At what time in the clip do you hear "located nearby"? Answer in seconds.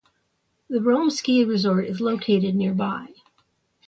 2.01-3.13